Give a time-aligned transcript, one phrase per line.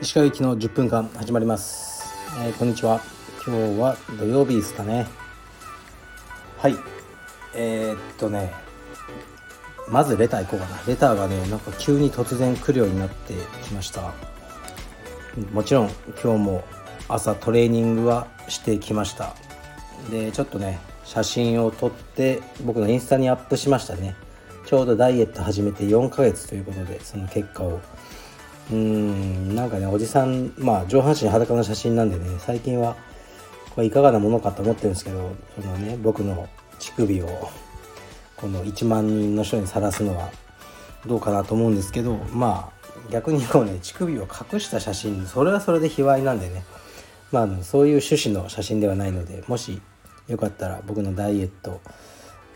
[0.00, 3.02] 石川行きの10分間始まります、えー、こんにちは。
[3.46, 5.06] 今日は土曜日ですかね。
[6.56, 6.76] はい。
[7.54, 8.50] えー、っとね。
[9.90, 10.80] まずレター行こうかな。
[10.86, 14.14] レターがねなんか急に突然来るようになってきました。
[15.52, 15.90] もちろん
[16.22, 16.64] 今日も
[17.08, 19.34] 朝トレーニングはしてきました。
[20.10, 24.14] でちょっとね写真を撮って僕のインスタにアップしましたね。
[24.66, 27.80] ちょうどダイエット始めて4ヶ月ということでその結果を。
[28.70, 32.94] うーんなんかねおじさんまあ上半身裸の写真なんでね最近は
[33.74, 36.46] これいかがなものかと思ってるんですけどそのね僕の
[36.78, 37.48] 乳首を
[38.36, 40.30] この1万人の人にさらすのは
[41.06, 46.64] どうかなと思うんですけどまあ逆にこうね乳首を隠した写真それはそれで卑猥なんでね。
[47.32, 49.80] まあそういう趣旨の写真ではないのでもし
[50.28, 51.80] よかったら僕のダイエット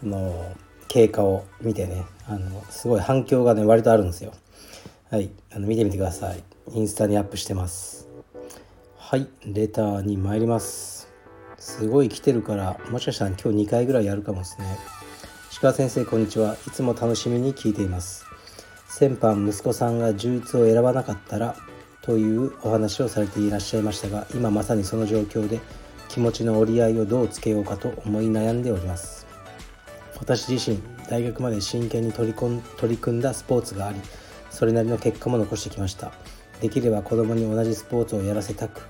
[0.02, 0.54] の
[0.88, 4.32] 経過を見てねあのすごい反響がね割とあるんですよ。
[5.10, 6.42] はいあの見てみてください。
[6.72, 8.08] インスタにアップしてます。
[8.96, 11.08] はいレターに参ります。
[11.56, 14.78] すごい来てるからもしかしたら今日2回ぐらいやるかもですね。
[15.60, 16.56] 鹿先生こんにちは。
[16.66, 18.26] いつも楽しみに聞いています。
[18.88, 21.56] 先般息子さんが充実を選ばなかったら
[22.02, 25.60] というお話をされていらっしゃいましたが今まさにその状況で
[26.12, 29.26] 気持ちの折り合いをどうつけようかと思い悩んでおります。
[30.20, 33.98] 私自身大学まで真剣に取り取り組んだスポーツがあり
[34.50, 36.12] それなりの結果も残してきました。
[36.60, 38.82] できれば子供に同じスポーツをやらせたく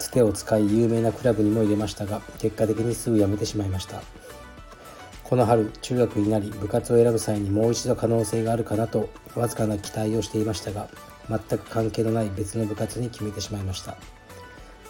[0.00, 4.02] つてを使い有名なクラブにも入れましたが結果的にすぐ辞めてしまいました。
[5.22, 10.88] この春中学になり部活を選ぶ際にもう一度可能性があるかなとわずかな期待をしていましたが
[11.28, 13.96] 全く関係のない別の部活に決めてしまいました。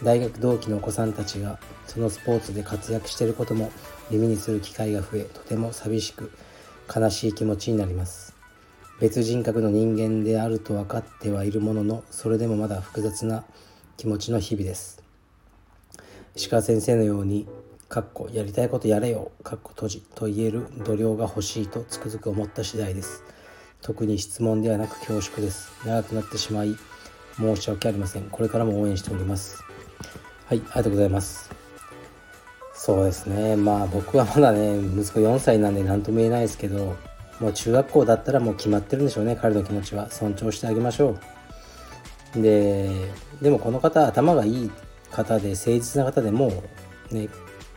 [0.03, 3.71] 大学同期のお子さんたちがそのスポーツで活躍していることも
[4.11, 6.31] 耳にする機会が増えとても寂しく
[6.95, 8.35] 悲しい気持ちになります。
[8.99, 13.45] 別人格の人間であると分かってはいるもののそれでもまだ複雑な
[13.97, 15.03] 気持ちの日々です。
[16.35, 17.47] 石川先生のように
[17.89, 23.23] かっこやりたいことやれよかっこ閉じと言える度量が欲しいとつくづく思った次第です。
[23.83, 25.73] 特に質問ではなく恐縮です。
[25.85, 26.77] 長くなってしまい
[27.37, 28.25] 申し訳ありません。
[28.25, 29.70] これからも応援しております。
[30.51, 31.49] はいありがとうございます。
[32.75, 33.55] そうですね。
[33.55, 36.97] まあ僕はまだね息子4歳なんで何とも言えないですけど
[37.39, 39.39] もう中学校だったらもう決まってるんでしょうね。
[39.41, 40.11] 彼の気持ちは。
[40.11, 41.17] 尊重してあげましょ
[42.35, 42.43] う。
[42.43, 42.91] で
[43.41, 44.71] でもこの方頭がいい
[45.13, 46.65] 方で誠実な方でも
[47.13, 47.29] ね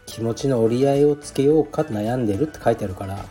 [0.07, 3.23] 気持ちの折り合いをつけようか悩んでるって書いてあるから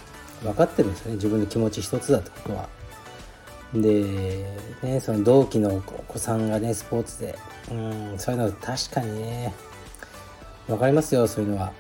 [0.45, 1.15] 分かってるんですよね。
[1.17, 2.69] 自分の気持ち一つだってことは。
[3.75, 4.47] で
[4.83, 7.39] ねその同期のお子さんがねスポーツで。
[7.71, 9.55] うんそういうのは確かにね
[10.67, 11.73] 分かりますよそういうのは、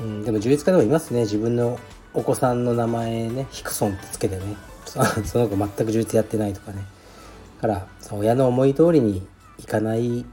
[0.00, 1.78] うん、でも充実家でもいますね自分の
[2.12, 4.42] お子さんの名前ねヒクソンってつけてね。
[5.24, 6.84] その子全く充実やってないとかね。
[7.62, 9.26] だから親の思い通りに
[9.58, 10.26] いかない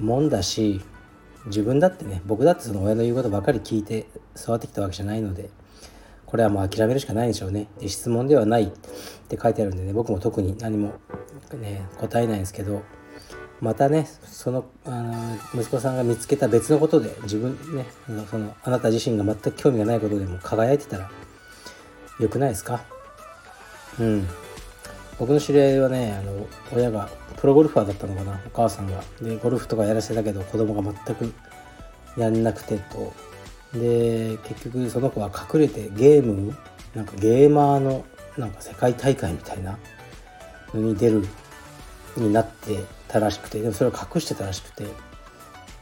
[0.00, 0.80] もんだし
[1.46, 4.06] 自分だってね僕だってその親の言うことばかり聞いて
[4.36, 5.50] 育ってきたわけじゃないので。
[6.34, 7.68] これはもう諦めるしかないんでしょうね。
[7.78, 8.66] で質問ではないっ
[9.28, 10.94] て書いてあるんでね僕も特に何も
[11.52, 12.82] ね答えないんですけど
[13.60, 15.14] またねそのあの
[15.54, 17.86] 息子さんが見つけた別のことで自分ね
[18.28, 21.08] そのあなた自身が全く興味がないことでも輝いてたら
[22.18, 22.82] よくないですか？
[24.00, 24.26] うん。
[25.20, 29.04] 僕の知り合いはねあの親がプロゴルファーだったのかなお母さんが。
[29.22, 31.32] でゴルフとかやらせたけど子供が全く
[32.16, 33.12] やんなくてと。
[33.74, 36.56] で結局その子は隠れてゲーム
[36.94, 38.04] なんかゲーマーの
[38.36, 39.78] なんか世界大会みたいな
[40.72, 41.26] のに出る
[42.16, 44.86] になってたらしくてでもそれを隠してたらしくて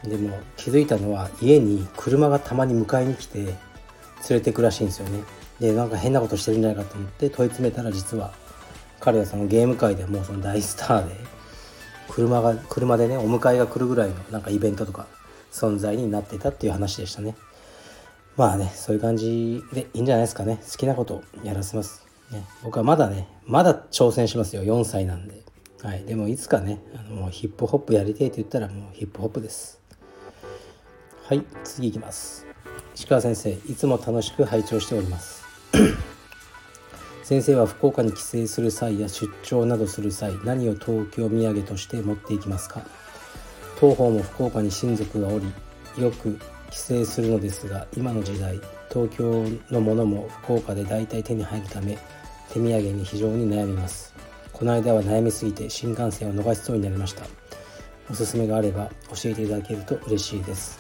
[0.04, 3.56] でも気づいたのは家に車がたまに迎えに来て連
[4.30, 5.22] れてくらしいんですよね。
[5.60, 8.32] でなんか変なことしてるんじゃないかと思って問い詰めたら実は
[8.98, 11.14] 彼はそのゲーム界でもうその大スターで
[12.08, 15.06] 車が車でねお迎えが来るぐらいのなんかイベントとか
[15.52, 17.36] 存在になってたっていう話でしたね。
[18.36, 20.58] まあねそういう感じでいいんじゃないですかね。
[20.70, 24.62] 好きなことやらせます、ね、僕はまだねまだ挑戦しますよ。
[24.62, 25.42] 4歳なんで。
[25.82, 29.80] はい、でもいつかねあのもうヒップホップやりたいって言ったらもうヒップホップです。
[31.24, 31.44] はい。
[31.64, 32.46] 次いきます。
[32.94, 35.42] 石川先生いつも楽しく拝聴しております。
[37.24, 42.82] 先生は福岡に帰省する際や出張などする際何を東京土産として持っていきますか？
[43.80, 45.52] 当方も福岡に親族がおり
[45.98, 46.38] よく
[46.72, 48.58] 帰省するのですが今の時代
[48.90, 51.98] 東京のものも福岡で大体手に入るため
[52.50, 54.14] 手土産に非常に悩みます。
[54.52, 57.24] この間は悩みすぎて新幹線を逃しそうになりました。
[58.10, 60.78] おすすめがあれば教えていただけると嬉しいです。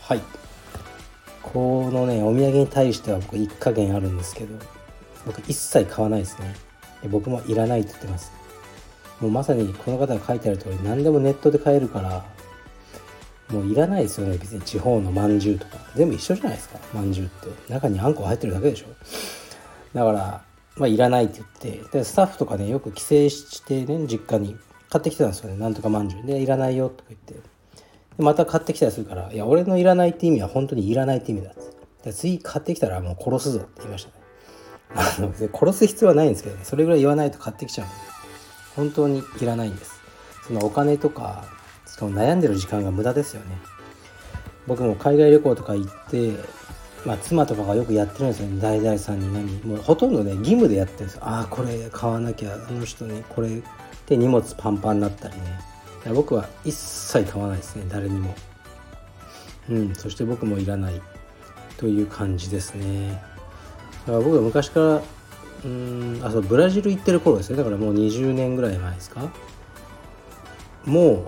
[0.00, 0.20] はい。
[1.42, 4.54] このねお土産に対しては僕一加減あるんですけど
[5.26, 6.54] 僕一切買わないですね。
[7.10, 8.32] 僕もいらないって言ってます。
[9.20, 12.24] もうまさにこの方が書いてある通り何でもネットで買えるから
[13.52, 14.38] もういらないですよね。
[14.38, 15.78] 別に地方のまんじゅうとか。
[15.94, 16.78] 全部一緒じゃないですか。
[16.94, 17.72] まんじゅうって。
[17.72, 18.86] 中にあんこ入ってるだけでしょ。
[19.92, 20.42] だから
[20.76, 21.98] まあいらないって言って。
[21.98, 24.56] でスタッフとかねよく帰省してね実家に
[24.90, 25.58] 買ってきてたんですよね。
[25.58, 26.26] なんとかまんじゅう。
[26.26, 27.34] でいらないよとか言って。
[27.34, 27.40] で
[28.18, 31.60] また買ってきたりするからいや俺のいらないって意味は本当にいらないって意味だって。
[32.04, 34.14] で次買ってきたらもう殺すぞって言いましたね。
[34.94, 36.64] あの殺す必要はないんですけどね。
[36.64, 37.94] それぐらい言わないと買ってきちゃうんで。
[38.76, 40.00] 本当にいらないんです。
[40.46, 41.44] そのお金とか
[41.98, 43.58] その悩んでる時間が無駄ですよね。
[44.66, 46.32] 僕も海外旅行とか行って
[47.04, 48.60] まあ妻とかがよくやってるんですよね。
[48.60, 51.22] 大々さんに何もうほとんどね義務でやってるんですよ。
[51.24, 53.62] ああこれ買わなきゃあの人ねこれ
[54.06, 55.60] で荷物パンパンになったりね。
[56.14, 57.84] 僕は一切買わないですね。
[57.88, 58.34] 誰にも。
[59.70, 61.00] うんそして僕もいらない
[61.76, 63.22] という感じですね。
[64.06, 65.02] だから僕は昔から
[65.64, 67.56] うんあそうブラジル行ってる頃ですね。
[67.56, 69.30] だからもう20年ぐらい前ですか。
[70.84, 71.24] もう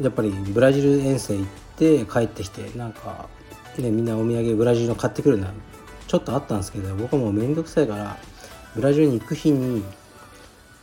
[0.00, 1.46] やっぱりブラジル遠征行っ
[1.76, 3.28] て帰ってきてなんか
[3.78, 5.52] ねみんなお土産ブラジルの買ってくるな。
[6.06, 8.16] ちょっとあったんですけど僕はもうめんどくさいから
[8.76, 9.82] ブラジルに行く日に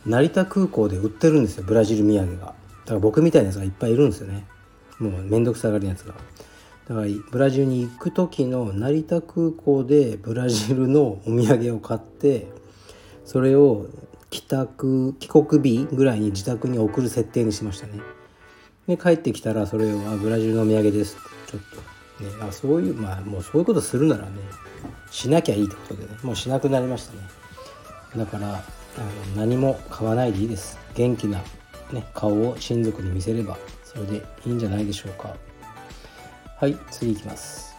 [0.04, 2.46] 成田空港で売ってるんですよブラジル土産が。
[2.46, 2.54] だか
[2.94, 4.46] ら僕みたいなやつがいっぱいいるんですよね。
[4.98, 6.14] もうめんどくさがりなやつが。
[6.88, 12.48] だからブラジルに行く時の成田空港でブラジルのお土産を買って
[13.24, 13.86] それを
[14.28, 17.94] 帰宅帰国日ぐらいに自宅に送る設定にしましたね。
[18.86, 21.16] で帰ってきたらそれを「あブラジルのお土産です」
[21.50, 21.60] ちょっ
[22.18, 24.30] と、ね、あそういうまあもうそういうことするならね
[25.10, 27.18] しなきゃいいってことでねもうしなくなりましたね。
[28.16, 30.78] だからあの何も買わないでいいです。
[30.94, 31.42] 元気な、
[31.92, 35.34] ね、顔を親族に見せればそれでいいんじゃないでしょうか。
[36.60, 37.74] はい次いきます。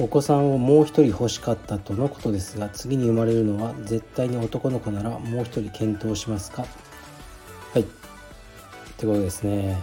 [0.00, 6.64] お子さんをもう一人欲しかったとのことですが次に生まれるのは絶対に男の子ならもう一人検討しますか？
[8.98, 9.78] ってことですね。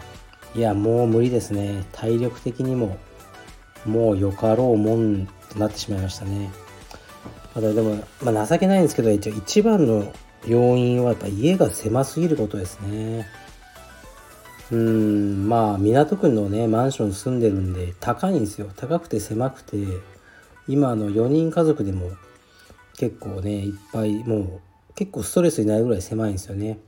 [0.56, 1.85] いやもう無理ですね。
[1.94, 2.97] 体力的にも
[3.85, 6.51] もうよかろうもんとなってしまいましたね。
[7.53, 10.12] ただでも、まあ、情けないんですけど一応一番の
[10.45, 13.25] 要因はやっぱ家が狭すぎることですね。
[14.71, 18.69] うんまあ港区のねマンション住んでるんで高いんですよ。
[18.75, 19.77] 高くて狭くて
[20.67, 22.12] 今の4人家族でも
[22.97, 24.62] 結構ねいっぱいもう
[24.94, 26.79] 結構ストレスになるぐらい狭いんですよね。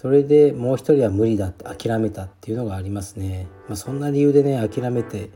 [0.00, 5.30] それでもう一人は無理だって諦めたっていうのがありますね、まあ、そんな理由でね諦めて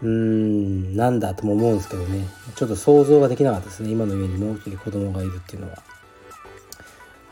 [0.00, 2.26] うーんなんだとも思うんですけどね。
[2.54, 3.90] ちょっと想像ができなかったですね。
[3.90, 5.82] 今の家にもう一人子供がいるっていうのは。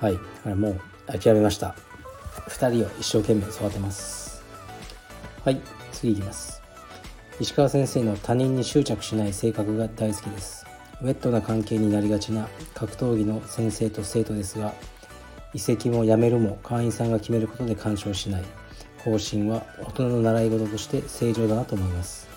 [0.00, 0.14] はい。
[0.14, 1.74] だからもう諦めました。
[2.48, 4.42] 2人を一生懸命育てます。
[5.44, 5.60] はい。
[5.92, 6.60] 次いきます。
[7.40, 10.66] 石川先生の他人に執着しない性格が大好きです。
[11.02, 14.74] ウェットな関係になりがちな格闘技の先生と生徒ですが
[15.56, 18.44] 移籍も辞めるも会員さんが決めることで干渉しない
[18.98, 22.28] 方針は大人の習い事として正常だなと思います。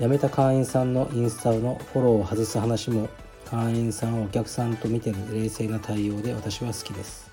[0.00, 3.08] 辞めた会員さんのインスタのフォローを外す話も
[3.44, 7.30] 会員さんをお客さんと見てる冷静な対応で私は好きです。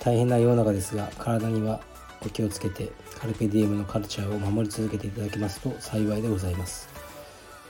[0.00, 1.78] 大変な世の中ですが体には
[2.24, 2.90] お気をつけて
[3.20, 6.88] カルペディエムのカルチャーを守り続けていただけますと幸いでございます。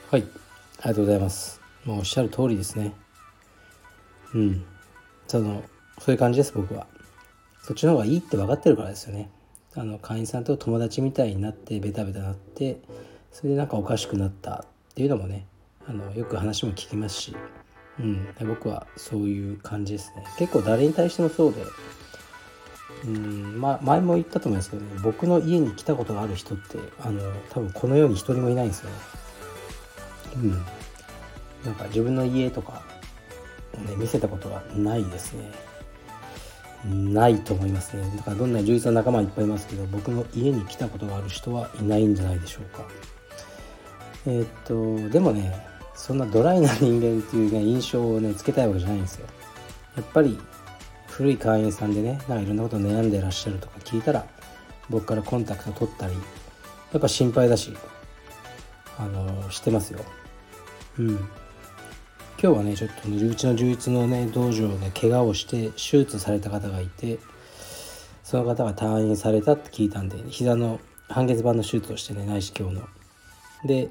[0.09, 0.21] はい。
[0.21, 1.59] ありがとうございます。
[1.83, 2.93] もうおっしゃる通りですね。
[4.33, 4.65] うん。
[5.27, 5.61] その
[5.99, 6.87] そういう感じです僕は。
[7.61, 9.29] そっちの方がいいって分かってるからですよね。
[9.75, 12.81] あの会員さんと友達みたいになってベタベタなって
[13.31, 15.45] それでなんかおかしくなったっていうのもね
[15.87, 17.35] あのよく話も聞きますし、
[17.99, 20.23] うん、僕はそういう感じですね。
[20.37, 21.63] 結構誰に対してもそうで。
[23.05, 23.61] うん。
[23.61, 24.99] まあ、前も言ったと思いますけどね。
[25.03, 28.95] 僕の家に来たことがある人ってあの多分この世に一人もいないんですよね。
[30.35, 30.51] うん。
[31.65, 32.83] なんか自分の家とか
[33.77, 35.68] ね見せたことがないですね。
[36.85, 38.03] ないと思いますね。
[38.15, 42.85] だからどんな充実な仲間いっぱいいますけど僕の家に来たことがある人はいないんじゃないでしょうか。
[44.25, 44.47] えー、っ
[45.05, 45.53] とでもね
[45.95, 49.27] そんなドライな人間っていうね印象をねつけたいわけじゃないんですよ。
[49.97, 50.39] やっぱり
[51.07, 54.25] 古い会員さんでねなんかいろんなこと悩んでらっしゃるとか聞いたら
[54.89, 56.19] 僕からコンタクト取ったりや
[56.97, 57.75] っぱ心配だし
[58.97, 59.99] あのしてますよ
[60.97, 61.29] うん
[62.41, 67.19] 今日はねちょっとうちの充実のね道場で怪我をして手術された方がいて
[68.23, 70.79] その方が退院されたって聞いたんで膝の
[71.09, 72.87] 半月板の手術をしてね内視鏡の。
[73.65, 73.89] で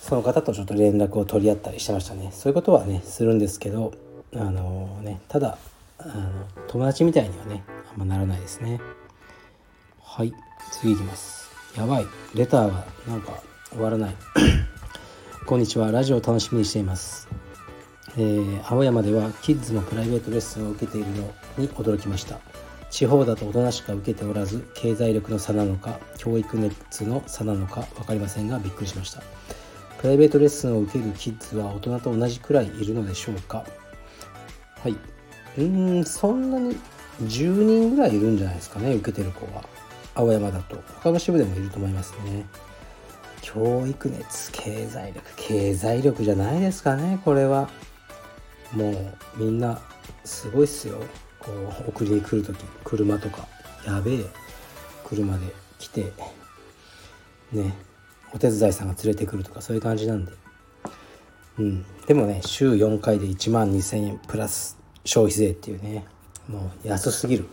[0.00, 2.30] その方とちょっと連絡を取り合ったりしてましたね。
[2.32, 3.92] そういうことはねするんですけど
[4.36, 5.58] あのねただ
[5.98, 8.80] あの友達みたいにはねあんまならないですね。
[10.00, 10.32] はい
[10.70, 11.50] 次いきます。
[11.76, 12.06] やばい。
[12.36, 14.14] レターがなんか終わらない。
[15.44, 15.90] こんにちは。
[15.90, 17.47] ラジオを楽しみにしています。
[18.16, 22.38] えー、青山ではキッズのプライベートレッスンを受けているのに驚きました。
[22.90, 29.22] 地方だと大人しか受けておらず経済力の差なのか教育熱の差なのか分かりませんがびっくりしました。
[29.98, 33.64] プライベートレッスンを受けるキッズは大人と同じくらいいるのでしょうか？
[34.80, 34.92] はい。
[34.92, 36.76] うーんそんなに
[37.22, 39.64] 10人ぐらいいるんじゃないですかね受けてる子は。
[40.14, 40.76] 青山だと。
[41.02, 42.46] 他の支部でもいると思いますね。
[43.42, 45.30] 教育熱経済力。
[45.36, 47.68] 経済力じゃないですかねこれは。
[48.72, 49.80] もうみんな
[50.24, 50.98] すごいっすよ。
[51.38, 53.46] こう送りに来る時車とか。
[53.86, 54.24] やべえ。
[55.04, 55.46] 車で
[55.78, 56.12] 来て。
[57.52, 57.74] ね。
[58.34, 60.32] お手伝いさんが連れてくるとかそういう感じなんで。
[61.58, 61.86] うん。
[62.06, 66.04] でもね週4回で1万2000円プラス消費税っていうね。
[66.48, 67.46] もう安すぎる。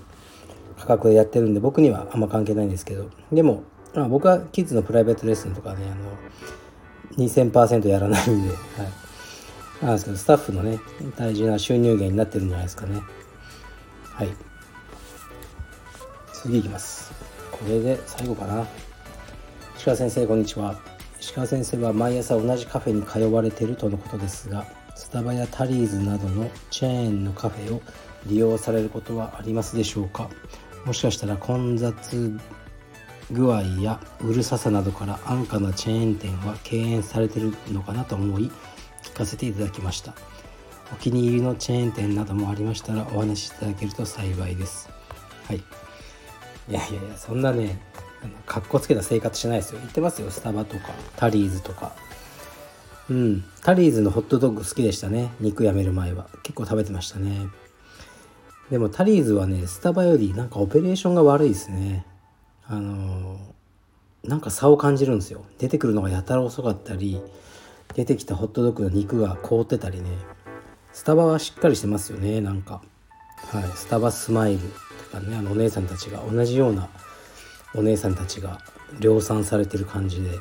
[0.78, 3.10] 価格でやってるんで僕にはあんま関係ないんですけど。
[3.32, 8.60] でも、まあ、僕はキッズのプライベートレッスンとかねあの2000%やらないんで、はい、
[9.82, 10.80] なんですけどスタッフのね
[11.18, 13.02] 大事な収入源になってるんじゃないですかね。
[14.12, 14.30] はい。
[16.34, 17.12] 次いきます。
[17.52, 18.66] これで最後かな。
[19.76, 20.80] 石川先生こんにちは。
[21.20, 24.66] 石川先生は毎朝同じカフェに通われてるとのことですが
[24.96, 27.82] スタバやタリーズなどのチェーンのカフェを
[28.28, 30.30] 利用されることはありますでしょうか。
[30.86, 32.38] もしかしたら混雑
[33.32, 38.52] 具合やうるささなどから安価なチェーン店は敬遠されてるのかなと思い
[39.16, 40.14] かせていただきました。
[40.94, 44.90] お気に入りのチェーン店などもありましたらお話しいただけると幸いです。
[45.48, 45.58] はい。
[45.58, 45.62] い
[46.70, 47.80] やいやいやそんなね
[48.46, 49.80] かっこつけた生活しないですよ。
[49.80, 50.30] 言ってますよ。
[50.30, 51.94] スタバとかタリーズとか。
[53.10, 53.44] うん。
[53.62, 55.32] タリーズのホットドッグ好きでしたね。
[55.40, 56.28] 肉やめる前は。
[56.44, 57.48] 結構食べてましたね。
[58.70, 62.06] でもタリーズはねスタバよりなんかオペレーションが悪いですね。
[62.68, 65.46] あのー、なんか差を感じるんですよ。
[65.60, 67.22] 出てくるのがやたら遅かったり
[67.96, 70.10] 出てきたホットドッグの肉が凍ってたりね。
[70.92, 72.42] スタバはしっかりしてますよね。
[72.42, 72.82] なんか。
[73.52, 73.64] はい。
[73.76, 74.60] スタバスマイル
[75.12, 75.36] とかね。
[75.38, 76.20] あのお姉さんたちが。
[76.30, 76.90] 同じような
[77.74, 78.60] お姉さんたちが
[79.00, 80.32] 量産されてる感じで。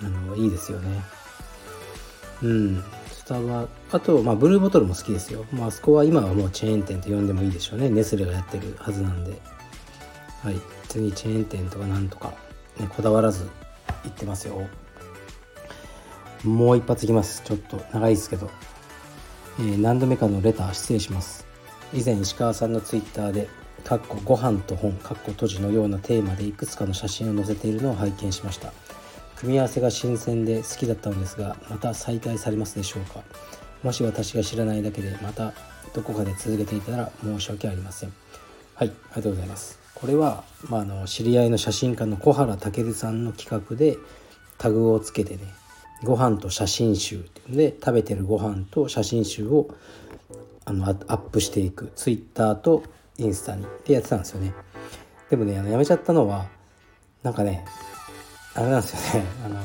[0.00, 1.00] あのいいですよね。
[2.42, 2.84] うん。
[3.10, 3.66] スタバ。
[3.90, 7.88] あとまあブルーボトルも好きですよ、まあ、そこは今はもうチェーン店と呼んでもいいでしょうね。
[7.88, 9.40] ネスレがやってるはずなんで。
[10.42, 10.60] はい。
[10.88, 12.34] 次チェーン店とかなんとか、
[12.78, 13.48] ね、こだわらず
[14.04, 14.66] 行ってますよ。
[16.44, 17.42] もう一発いきます。
[17.44, 18.50] ちょっと長いですけど、
[19.58, 21.46] えー、何度目かのレター失礼します。
[21.92, 23.48] 以前石川さんのツイッターで
[23.84, 28.72] 「かっこご飯と本」かっこ閉じのようなテーマでいくつかの写真を載せているのを拝見しました。
[29.36, 33.22] 組み合わせが新鮮で好きだったのですがまた再開されますでしょうか。
[33.82, 35.52] もし私が知らないだけでまた
[35.94, 38.12] どこかで続けていたら申し訳ありません。
[38.74, 39.78] はいありがとうございます。
[39.94, 43.98] これは、まあ、の知り合いの写真家の小原武さんの企画で
[44.56, 45.42] タグをつけてね
[46.04, 49.68] ご飯と写真集で食べてるご飯と写真集を
[50.64, 52.84] あのアップしていくツイッターと
[53.16, 54.54] インスタにってやってたんですよね。
[55.30, 56.46] でもねあのやめちゃったのは
[57.22, 57.64] なんかね
[58.54, 59.28] あれなんですよね。
[59.44, 59.56] あの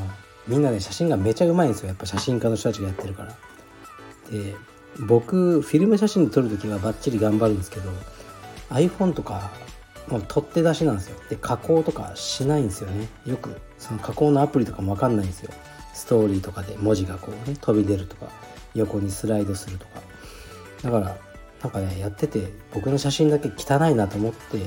[0.48, 1.88] みんなね写真がめちゃうまいんですよ。
[1.90, 3.36] やっぱ写真家の人たちがやってるから。
[4.32, 4.56] で
[5.00, 7.90] 僕フィルム写真撮る時はバッチリ頑張るんですけど
[8.70, 9.52] iPhone とか
[10.08, 11.18] もう取って出しなんですよ。
[11.30, 13.08] で加工とかしないんですよね。
[13.26, 15.52] よくその加工のアプリとかも分かんないんですよ。
[15.94, 18.28] ストーリーとかで文字がこうね飛び出るとか
[18.74, 20.02] 横にスライドするとか。
[20.84, 21.18] だから
[21.62, 24.60] なんかねやってて僕の写真だけ汚いなと思って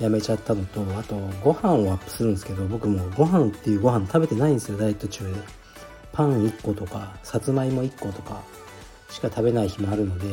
[0.00, 5.34] やめちゃったのとあとご飯をアップするんですけど僕もご飯っていうご飯食べてないんですよダイエット中で
[6.12, 8.42] パン1個とかさつまいも1個とか
[9.10, 10.26] しか食べない日もあるので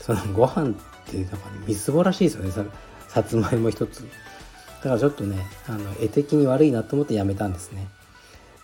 [0.00, 0.74] そのご飯っ
[1.06, 2.64] てなんか、ね、みすぼらしいですよねさ
[3.08, 4.00] さつまいも1つ。
[4.82, 7.88] だからちょっとねあの絵的に悪いなと思ってやめたんですね。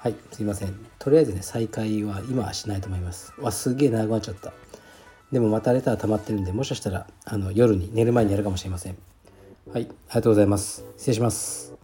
[0.03, 0.75] はいすいません。
[0.99, 3.35] とりあえずね再開は今はしないと思います。
[3.39, 4.55] わすげえ長くなっちゃった。
[5.31, 8.97] でもまたレター溜まってるんでもしかしたらあの夜に寝る前にやるかもしれません。
[9.71, 10.87] はいありがとうございます。
[10.97, 11.80] 失礼します。